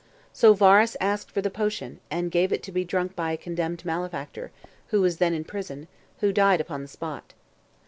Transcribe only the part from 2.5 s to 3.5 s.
it to be drunk by a